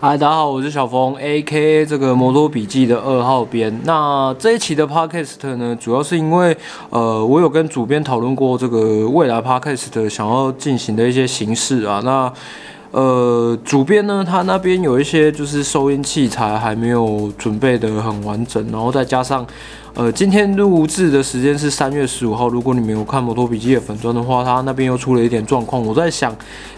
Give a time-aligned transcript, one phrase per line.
[0.00, 3.80] 嗨，大家好，我是小峰，A.K.A 这个摩托笔记的二号编。
[3.82, 6.56] 那这一期的 Podcast 呢，主要是因为
[6.90, 12.00] 呃，我有跟主编讨论过这个未来 Podcast 想要进行的一些形式啊。
[12.04, 12.32] 那
[12.92, 19.44] 呃，主编呢，他那边有一些就是收音器材还没有准备的很完整，然后再加上。
[19.98, 22.48] 呃，今天录制的时间是三月十五号。
[22.48, 25.84] 如果你没有看摩托笔记的粉砖的话，他那边又出了一点状况。
[25.84, 26.32] 我在想，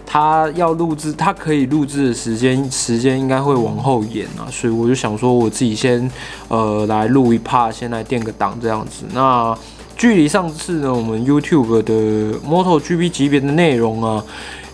[0.06, 4.48] 他要录制，他可以录制的时间，时间应该会往后延啊。
[4.50, 6.10] 所以我就想说，我自己先
[6.48, 9.04] 呃来录一 part，先来垫个档这样子。
[9.12, 9.54] 那
[9.98, 14.24] 距离上次呢，我们 YouTube 的 MotoGP 级别的内容啊。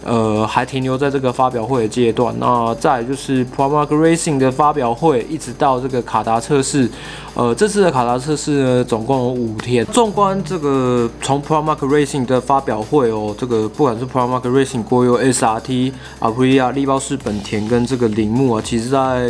[0.07, 2.33] 呃，还停留在这个发表会的阶段。
[2.39, 6.89] 那再就是 Pramac Racing 的发表会，一直到这个卡达测试。
[7.35, 9.85] 呃，这次的卡达测试呢，总共有五天。
[9.87, 19.29] 纵观这个从 Pramac Racing 的发表会哦，这个不管是 Pramac Racing 国有 SRT、阿普利亚、力包氏本田跟这个铃木啊，其实在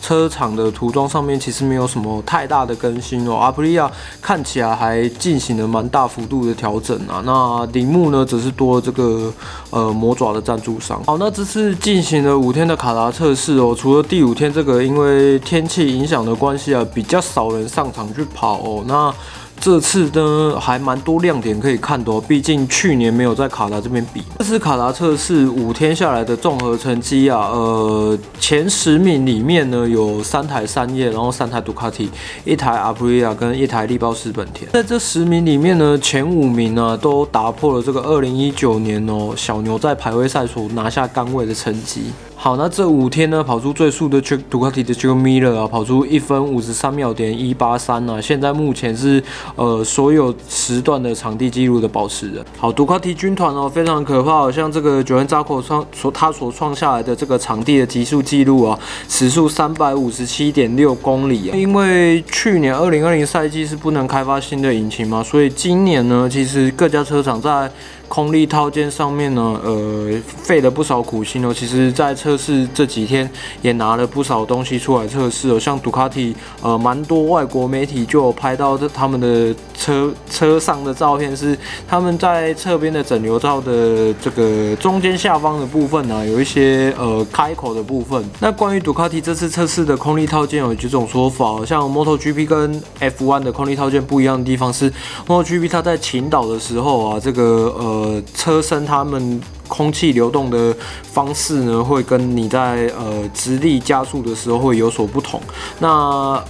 [0.00, 3.34] 车厂的涂装上面其实没有什么太大的更新哦。
[3.36, 3.90] 阿普利亚
[4.20, 7.20] 看起来还进行了蛮大幅度的调整啊。
[7.24, 9.32] 那铃木呢，则是多了这个
[9.70, 10.17] 呃模。
[10.18, 11.00] 抓的赞助商。
[11.04, 19.14] 好，那这次进行了五天的卡达测试哦，除了第五天这个因为天气影响的关系啊，比较少人上场去跑哦，那。
[19.60, 24.22] 这次呢还蛮多亮点可以看的哦，毕竟去年没有在卡达这边比。
[24.38, 32.08] 这次卡达测试五天下来的综合成绩啊，呃，前十名里面呢有三台三叶，然后三台杜卡迪，
[32.44, 34.70] 一台阿普利亚跟一台力包氏本田。
[34.70, 42.12] 在这十名里面呢，前五名呢都打破了这个二零一九年哦小牛在排位赛所拿下杆位的成绩。
[42.40, 49.20] 好，那这五天呢，跑出最速的杜卡迪的 Jack Miller 啊，跑出一分五十三秒点一八三啊，现在目前是
[49.56, 52.44] 呃所有时段的场地记录的保持人。
[52.56, 58.78] 好，杜卡迪军团哦，非常可怕，像这个 Johann Zarco 创所他所创下来的这个场地的极速记录啊，
[59.08, 61.56] 时速三百五十七点六公里啊。
[61.56, 67.68] 因为去年二零二零赛季是不能开发新的引擎嘛，所以今年呢，其实各家车厂在
[68.08, 71.52] 空力套件上面呢，呃，费了不少苦心哦。
[71.52, 73.28] 其实，在测试这几天
[73.60, 75.60] 也拿了不少东西出来测试哦。
[75.60, 88.24] 像杜卡迪，呃，蛮多外国媒体就有拍到这他们的车车上的照片，是他们在侧边的整流罩的这个中间下方的部分呢，有一些呃开口的部分。
[88.40, 94.90] 那关于杜卡迪这次测试的空力套件有几种说法，像 MotoGP 跟 F1 的空力套件不一样的地方是
[95.26, 97.97] ，MotoGP 它在倾倒的时候啊，这个呃。
[97.98, 105.40] 呃，车身他们空气流动的方式呢，会跟你在呃直立加速的时候会有所不同。
[105.78, 105.88] 那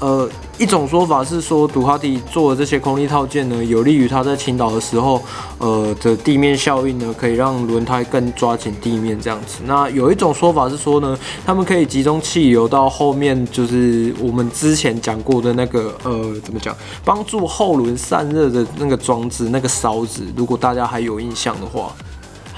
[0.01, 5.23] 呃一种说法是说，杜哈迪做的这些空力套件呢，有利于它在倾倒的时候，
[5.59, 9.59] 呃的地面效应呢，可以让轮胎更抓紧地面这样子。
[9.67, 20.23] 那有一种说法是说呢，他们可以集中气流到后面，就是我们之前讲过的那个呃怎么讲，帮助后轮散热的那个装置，那个勺子。
[20.37, 21.93] 如果大家还有印象的话。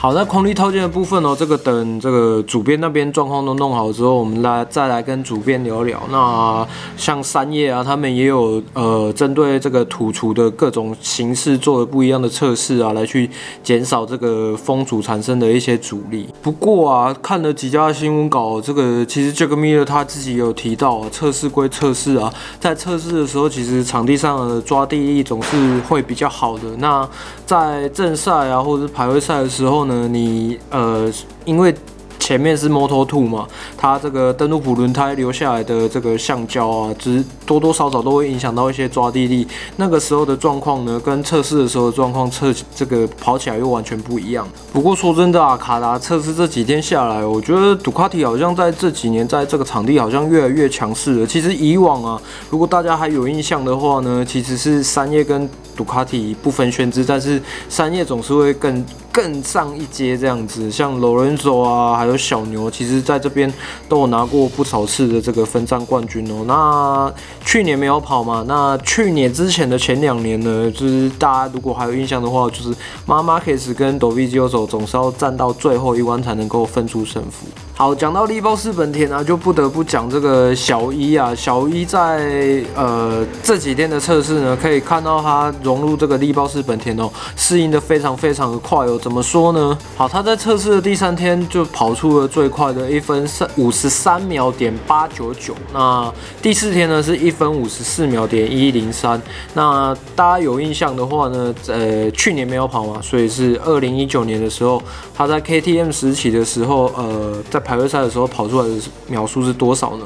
[0.00, 6.02] 好，那空力套件的部分哦，这个等这个主编那边状况都弄好之后，我们来再来跟主编聊聊。
[6.10, 6.66] 那
[6.96, 13.28] 像三叶啊，他们也有呃针对这个土厨的各种形式做了不一样的测试啊，来去
[13.62, 16.26] 减少这个风阻产生的一些阻力。
[16.40, 26.74] 不过啊，看了几家新闻稿，这个其实 Jack Miller 他自己有提到，测试归测试啊，在测试的时候，其实场地上的抓地力总是会比较好的。
[26.78, 27.06] 那
[27.44, 31.10] 在正赛啊，或者是排位赛的时候呢，呃，你呃，
[31.44, 31.74] 因为
[32.20, 33.44] 前面是 Moto2 嘛，
[33.76, 39.48] 它这个登陆普轮胎留下来的这个橡胶啊，只多多少少都会影响到一些抓地力。
[39.78, 44.46] 那个时候的状况呢，跟测试的时候的状况测这个跑起来又完全不一样。
[44.72, 51.26] 不过说真的啊，卡达测试这几天下来，我觉得杜卡迪好像在这几年在这个场地好像越来越强势了。
[51.26, 55.48] 其实以往啊，如果大家还有印象的话呢，其实是三叶跟
[55.84, 60.70] 卡迪不分轩輊，但是三叶总是会更更上一阶这样子。
[60.70, 63.52] 像 lorio 啊，还有小牛，其实在这边
[63.88, 66.44] 都有拿过不少次的这个分站冠军哦。
[66.46, 67.12] 那
[67.44, 68.44] 去年没有跑嘛？
[68.46, 72.74] 那去年之前的前两年呢，就是大家如果还有印象的话，就是
[73.06, 77.46] m a r k e s 跟 d o v i z i o 总是要站到最后一关才能够分出胜负。
[77.80, 81.34] 好，讲到力包氏本田啊，就不得不讲这个小一啊。
[81.34, 89.00] 小一在呃这几天的测试呢，可以看到它融入这个力包氏本田哦，适应的非常非常的快哦。
[89.02, 89.78] 怎么说呢？
[89.96, 95.54] 好，它在测试的第三天就跑出了最快的一分三五十三秒点八九九。
[95.72, 96.12] 那
[96.42, 99.18] 第四天呢是一分五十四秒点一零三。
[99.54, 104.82] 那大家有印象的话呢，呃，去年没有跑嘛，所以是二零一九年的时候，
[105.16, 108.74] 他在 KTM 时期的时候，呃，在排位赛的时候跑出来的
[109.06, 110.04] 秒数是多少呢？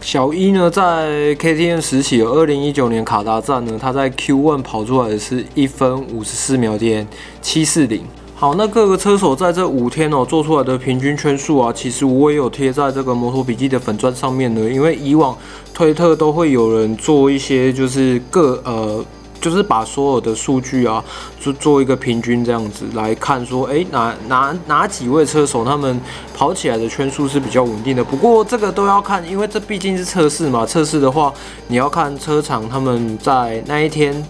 [0.00, 7.04] 小一呢，在 KTM 时期二零一九年卡达站呢，他在 Q1 跑出来的是一分五十四秒点
[7.42, 8.04] 七四零。
[8.36, 15.36] 好，那各个车手在这五天哦做出来的平均圈数啊，其实我也有贴在这个摩托笔记的粉专上面的，因为以往
[15.74, 19.04] 推特都会有人做一些就是各呃。
[19.40, 21.02] 就是把所有的数据啊，
[21.40, 26.00] 就做一个平均这样子来看，说，诶，哪哪哪几位车手他们
[26.36, 28.04] 跑起来的圈数是比较稳定的。
[28.04, 30.66] 不过这个都要看，因为这毕竟是测试嘛。
[30.66, 31.32] 测试的话，
[31.68, 34.24] 你要看车厂他们在那一天。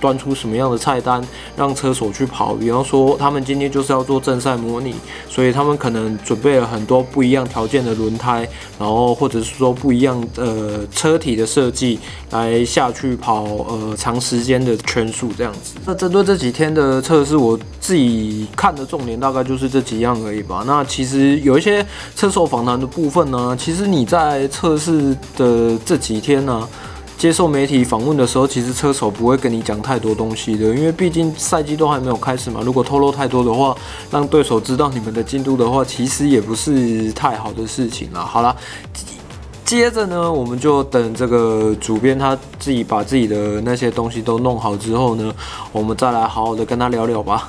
[0.00, 1.22] 端出什么样的菜单
[1.56, 2.54] 让车手去跑？
[2.54, 4.94] 比方说，他们今天就是要做正赛模拟，
[5.28, 8.48] 所以他们可能准备了很多不一样条件的轮胎，
[8.78, 11.98] 然后或者是说不一样的车体的设计
[12.30, 15.74] 来下去跑呃长时间的圈数这样子。
[15.84, 20.64] 那针对这几天的测试，我自己看的重点大概就是这几样而已吧。
[20.66, 21.84] 那其实有一些
[22.14, 26.68] 车手访谈的部分呢，其实你在测试的这几天呢。
[27.18, 32.60] 接受媒体访问的时候，其实车手不会跟你讲太多东西的，因为毕竟赛季都还没有开始嘛。
[32.62, 33.74] 如果透露太多的话，
[34.10, 38.20] 让对手知道你们的进度的话，其实也不是太好的事情啦。
[38.20, 38.54] 好啦，
[39.64, 45.34] 接着呢，我们就等这个主编他自己把自己的那些东西都弄好之后呢，
[45.72, 47.48] 我们再来好好的跟他聊聊吧。